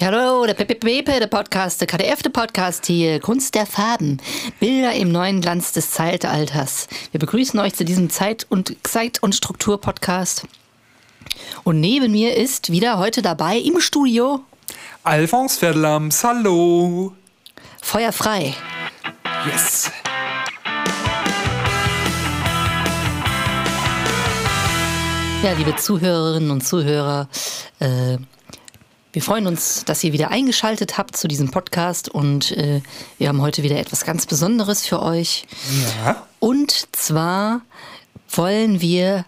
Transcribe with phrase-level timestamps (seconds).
[0.00, 4.18] Hallo, der Pepe, der Podcast, der KDF, der Podcast hier, Kunst der Farben,
[4.60, 6.86] Bilder im neuen Glanz des Zeitalters.
[7.10, 10.46] Wir begrüßen euch zu diesem Zeit- und Zeit- und Struktur-Podcast.
[11.64, 14.44] Und neben mir ist wieder heute dabei im Studio
[15.02, 17.12] Alphonse Verdlams, hallo.
[17.82, 18.54] Feuer frei.
[19.52, 19.90] Yes.
[25.42, 27.28] Ja, liebe Zuhörerinnen und Zuhörer,
[27.80, 28.18] äh,
[29.18, 32.80] wir freuen uns, dass ihr wieder eingeschaltet habt zu diesem Podcast und äh,
[33.18, 35.44] wir haben heute wieder etwas ganz Besonderes für euch.
[36.04, 36.24] Ja.
[36.38, 37.62] Und zwar
[38.30, 39.24] wollen wir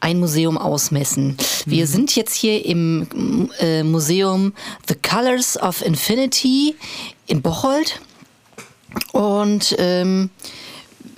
[0.00, 1.36] ein Museum ausmessen.
[1.66, 4.54] Wir sind jetzt hier im äh, Museum
[4.88, 6.74] The Colors of Infinity
[7.26, 8.00] in Bocholt
[9.12, 10.30] und ähm,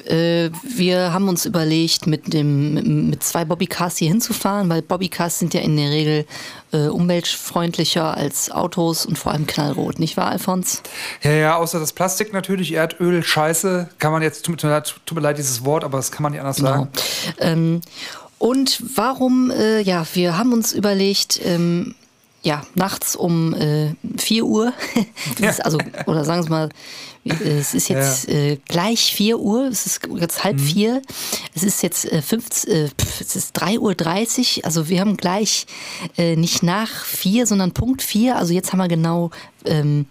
[0.06, 5.54] äh, wir haben uns überlegt, mit, dem, mit zwei Bobbycars hier hinzufahren, weil Bobbycars sind
[5.54, 6.26] ja in der Regel
[6.72, 10.82] äh, umweltfreundlicher als Autos und vor allem knallrot, nicht wahr, Alfons?
[11.22, 15.16] Ja, ja, außer das Plastik natürlich, Erdöl, Scheiße, kann man jetzt, tut mir leid, tut
[15.16, 16.68] mir leid dieses Wort, aber das kann man nicht anders Genau.
[16.70, 16.88] sagen.
[17.38, 17.80] Ähm,
[18.38, 21.94] und warum, äh, ja, wir haben uns überlegt, ähm,
[22.42, 24.72] ja, nachts um äh, 4 Uhr,
[25.40, 26.68] ist also, oder sagen wir mal,
[27.24, 31.02] es ist jetzt äh, gleich 4 Uhr, es ist jetzt halb vier,
[31.54, 35.66] es ist jetzt äh, 15, äh, pf, es ist 3.30 Uhr, also wir haben gleich
[36.18, 39.30] äh, nicht nach 4, sondern Punkt 4, also jetzt haben wir genau
[39.64, 40.06] ähm,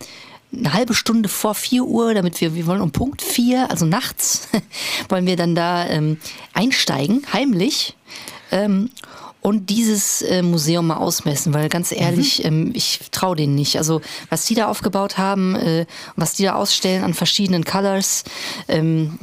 [0.55, 4.47] eine halbe Stunde vor 4 Uhr, damit wir, wir wollen um Punkt 4, also nachts,
[5.09, 6.17] wollen wir dann da ähm,
[6.53, 7.95] einsteigen, heimlich.
[8.51, 8.89] Ähm,
[9.41, 13.77] und dieses äh, Museum mal ausmessen, weil ganz ehrlich, ähm, ich traue denen nicht.
[13.77, 18.23] Also was die da aufgebaut haben, äh, was die da ausstellen an verschiedenen Colors,
[18.67, 19.17] ähm,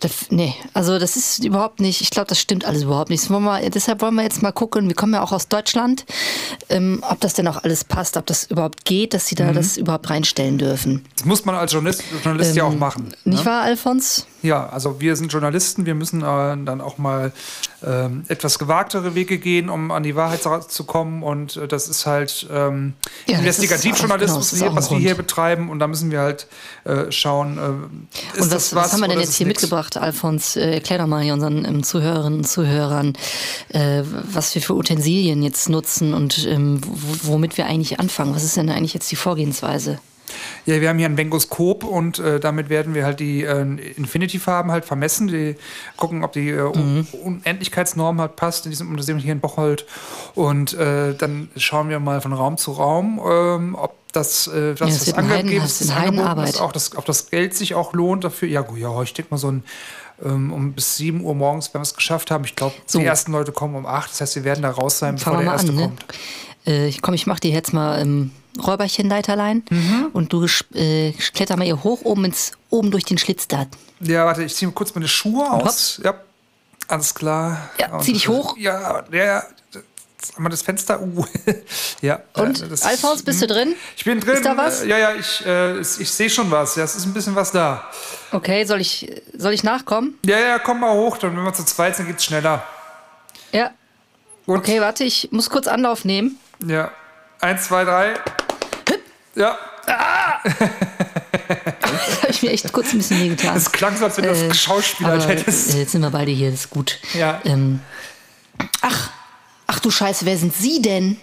[0.00, 3.28] das, nee, also das ist überhaupt nicht, ich glaube, das stimmt alles überhaupt nicht.
[3.30, 6.04] Wollen wir, deshalb wollen wir jetzt mal gucken, wir kommen ja auch aus Deutschland,
[6.68, 9.76] ähm, ob das denn auch alles passt, ob das überhaupt geht, dass sie da das
[9.76, 11.04] überhaupt reinstellen dürfen.
[11.16, 13.14] Das muss man als Journalist, Journalist ja auch machen.
[13.24, 13.46] Nicht ne?
[13.46, 14.26] wahr, Alfons?
[14.42, 17.32] Ja, also wir sind Journalisten, wir müssen äh, dann auch mal
[17.84, 21.22] ähm, etwas gewagtere Wege gehen, um an die Wahrheit zu kommen.
[21.22, 22.94] Und äh, das ist halt ähm,
[23.26, 25.70] Ja, Investigativjournalismus, genau, was wir hier betreiben.
[25.70, 26.46] Und da müssen wir halt
[26.84, 29.62] äh, schauen, äh, Und das was, was haben wir denn jetzt hier nix?
[29.62, 30.56] mitgebracht, Alfons?
[30.56, 33.14] Äh, erklär doch mal hier unseren ähm, Zuhörerinnen und Zuhörern,
[33.68, 36.80] äh, was wir für Utensilien jetzt nutzen und ähm,
[37.22, 38.34] womit wir eigentlich anfangen.
[38.34, 39.98] Was ist denn eigentlich jetzt die Vorgehensweise?
[40.66, 43.60] Ja, wir haben hier ein Vengoskop und äh, damit werden wir halt die äh,
[43.96, 45.56] Infinity-Farben halt vermessen, die
[45.96, 47.06] gucken, ob die äh, Mhm.
[47.12, 49.86] Un Unendlichkeitsnorm halt passt in diesem Museum hier in Bocholt
[50.34, 54.78] und äh, dann schauen wir mal von Raum zu Raum, ähm, ob das, äh, das,
[54.78, 56.50] das ist, das das Heidenarbeit.
[56.50, 58.48] ist, auch das, ob das Geld sich auch lohnt dafür.
[58.48, 59.64] Ja, gut, ja, ich denke mal so ein
[60.24, 62.44] ähm, um bis 7 Uhr morgens, wenn wir es geschafft haben.
[62.44, 62.98] Ich glaube, So.
[62.98, 64.10] die ersten Leute kommen um 8.
[64.10, 65.82] Das heißt, wir werden da raus sein, bevor Fangen der erste an, ne?
[65.82, 66.04] kommt.
[66.66, 70.10] Äh, ich komm, ich mach dir jetzt mal ähm, Räuberchenleiterlein Mhm.
[70.12, 73.66] und du äh, kletter mal hier hoch oben ins oben durch den Schlitz da.
[74.00, 76.00] Ja, warte, ich ziehe mir kurz meine Schuhe aus.
[76.02, 76.14] Ja,
[76.88, 77.70] alles klar.
[77.78, 78.56] Ja, zieh dich hoch.
[78.56, 79.42] Ja, ja, ja.
[79.72, 81.00] Jetzt Einmal das Fenster.
[81.02, 81.24] Uh.
[82.00, 82.20] ja.
[82.34, 83.74] Und äh, das- Alfons, bist du drin?
[83.96, 84.34] Ich bin drin.
[84.34, 84.84] Ist da was?
[84.84, 86.76] Ja, ja, ich, äh, ich sehe schon was.
[86.76, 87.84] Ja, es ist ein bisschen was da.
[88.30, 90.18] Okay, soll ich soll ich nachkommen?
[90.24, 91.18] Ja, ja, komm mal hoch.
[91.18, 92.62] Dann, wenn wir zu zweit sind, geht's schneller.
[93.50, 93.70] Ja.
[94.46, 94.58] Gut.
[94.58, 96.38] Okay, warte, ich muss kurz Anlauf nehmen.
[96.64, 96.90] Ja.
[97.40, 98.14] Eins, zwei, drei.
[99.34, 99.58] Ja,
[102.22, 103.56] habe ich mir echt kurz ein bisschen wehgetan.
[103.56, 105.74] es klang so, als wenn du Äh, das geschauspielert aber, hättest.
[105.74, 106.98] äh, jetzt sind wir beide hier, das ist gut.
[107.14, 107.40] Ja.
[107.44, 107.80] Ähm,
[108.82, 109.10] ach,
[109.66, 111.16] ach du Scheiße, wer sind Sie denn?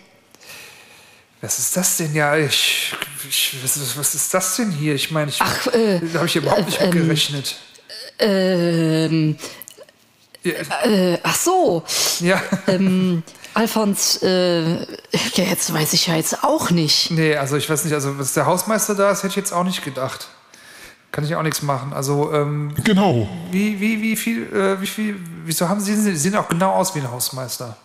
[1.41, 2.13] Was ist das denn?
[2.15, 2.93] Ja, ich.
[3.29, 4.95] ich was, was ist das denn hier?
[4.95, 5.39] Ich meine, ich.
[5.41, 7.55] Ach, äh, da habe ich überhaupt nicht mit ähm, gerechnet.
[8.19, 9.37] Ähm,
[10.43, 10.53] Ja,
[10.83, 11.83] äh, ach so,
[12.19, 12.41] ja.
[12.67, 13.23] ähm,
[13.53, 17.11] Alfons, äh, ja, jetzt weiß ich ja jetzt auch nicht.
[17.11, 19.63] Nee, also ich weiß nicht, also was der Hausmeister da ist, hätte ich jetzt auch
[19.63, 20.27] nicht gedacht.
[21.11, 21.91] Kann ich auch nichts machen.
[21.91, 23.27] Also, ähm, Genau.
[23.51, 26.93] wie, wie, wie viel, äh, wie viel, wieso haben Sie, Sie sehen auch genau aus
[26.93, 27.75] wie ein Hausmeister.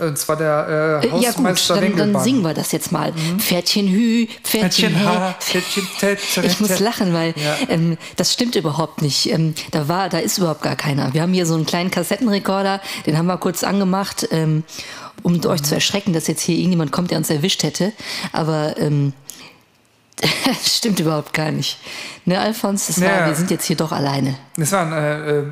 [0.00, 3.12] Und zwar der äh, Äh, ja gut, Hausmeister dann, dann singen wir das jetzt mal.
[3.38, 7.56] Pferdchen hü, Pferdchen, Pferdchen ha, Pferdchen tät, tät, Ich muss lachen, weil Ja.
[7.68, 9.30] ähm, das stimmt überhaupt nicht.
[9.30, 11.12] Ähm, da war, da ist überhaupt gar keiner.
[11.14, 14.64] Wir haben hier so einen kleinen Kassettenrekorder, den haben wir kurz angemacht, ähm,
[15.22, 17.92] um euch zu erschrecken, dass jetzt hier irgendjemand kommt, der uns erwischt hätte.
[18.32, 19.12] Aber ähm,
[20.44, 21.78] das stimmt überhaupt gar nicht.
[22.24, 23.26] Ne, Alfons, das war, Ja.
[23.26, 24.36] wir sind jetzt hier doch alleine.
[24.56, 25.44] Das war ein, äh, äh,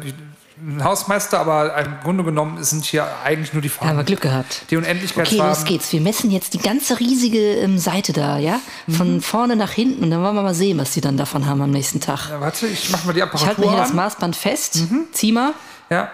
[0.59, 3.89] ein Hausmeister, aber im Grunde genommen sind hier eigentlich nur die Da Farben.
[3.91, 4.63] haben wir Glück gehabt.
[4.71, 5.49] Die Okay, Unendlichkeitsfarben.
[5.49, 5.93] los geht's.
[5.93, 8.61] Wir messen jetzt die ganze riesige ähm, Seite da, ja?
[8.89, 11.61] Von vorne nach hinten und dann wollen wir mal sehen, was die dann davon haben
[11.61, 12.31] am nächsten Tag.
[12.31, 13.97] Ja, warte, ich mach mal die Ich halte Apparatur mir hier das an.
[13.97, 14.79] Maßband fest.
[15.13, 15.53] Zieh mal.
[15.91, 16.11] Ja.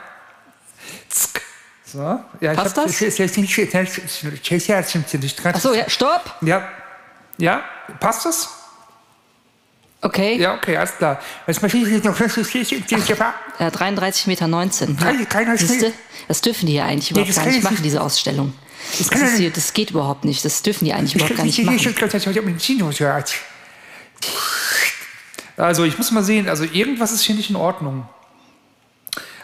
[1.08, 1.42] Zck.
[1.84, 1.98] So.
[1.98, 3.00] Ja, ich Passt hab, das?
[3.00, 6.36] Ist jetzt nicht, nicht Achso, ja, stopp!
[6.40, 6.66] Ja.
[7.38, 7.62] Ja,
[8.00, 8.48] passt das?
[10.04, 10.36] Okay.
[10.40, 11.20] Ja, okay, alles klar.
[11.46, 14.26] Jetzt möchte ich noch Ja, 33,19
[14.88, 15.04] Meter.
[15.04, 15.92] Kein- keiner Siehste?
[16.26, 17.84] Das dürfen die ja eigentlich Nee, überhaupt das gar nicht ich machen, nicht.
[17.84, 18.52] diese Ausstellung.
[18.98, 20.44] Das, kann ist er hier, das geht überhaupt nicht.
[20.44, 21.78] Das dürfen die eigentlich überhaupt gar nicht machen.
[25.56, 28.08] Also ich muss mal sehen, also irgendwas ist hier nicht in Ordnung.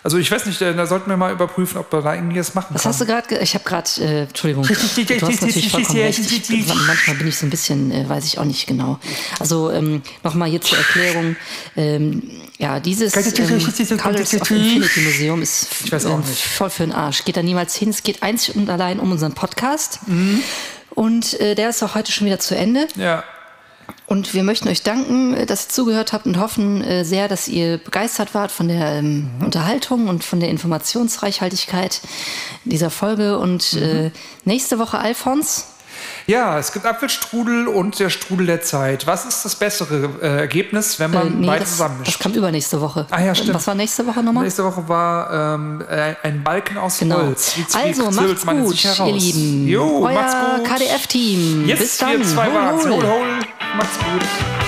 [0.02, 2.54] Also ich weiß nicht, äh, da sollten wir mal überprüfen, ob wir da irgendwie was
[2.54, 2.90] machen Was kann.
[2.92, 3.26] hast du gerade?
[3.28, 4.96] ge- Ich habe gerade, äh, Entschuldigung, du hast
[5.42, 6.18] natürlich vollkommen recht.
[6.20, 8.98] Ich, bin- manchmal bin ich so ein bisschen, äh, weiß ich auch nicht genau.
[9.40, 11.36] Also ähm, nochmal hier zur Erklärung.
[11.76, 12.22] Ähm,
[12.58, 17.24] ja, dieses ähm, Colors of Infinity Museum ist ähm, voll für den Arsch.
[17.24, 17.90] Geht da niemals hin.
[17.90, 20.00] Es geht einzig und allein um unseren Podcast.
[20.90, 22.88] Und äh, der ist auch heute schon wieder zu Ende.
[22.96, 23.22] Ja,
[24.08, 27.46] Und wir möchten euch danken, äh, dass ihr zugehört habt und hoffen äh, sehr, dass
[27.46, 32.00] ihr begeistert wart von der ähm, Unterhaltung und von der Informationsreichhaltigkeit
[32.64, 33.38] dieser Folge.
[33.38, 34.10] Und äh,
[34.44, 35.66] nächste Woche Alfons.
[36.26, 39.06] ja, es gibt Apfelstrudel und der Strudel der Zeit.
[39.06, 42.14] Was ist das bessere äh, Ergebnis, wenn Äh, man nee, beide das, zusammenmischt?
[42.14, 43.06] das kam übernächste Woche.
[43.10, 43.54] Ah ja, stimmt.
[43.54, 44.44] Was war nächste Woche nochmal?
[44.44, 47.16] Nächste Woche war ähm, äh, ein Balken aus Genau.
[47.16, 47.56] Holz.
[47.56, 49.68] Wie Also macht's gut, ihr Lieben.
[49.68, 50.64] Jo, Euer macht's gut.
[50.66, 51.66] KDF-Team.
[51.68, 52.18] Yes, Bis dann.
[52.20, 52.90] wir zwei Hol, hol.
[52.90, 53.38] Hol, hol.
[53.76, 54.67] Macht's gut.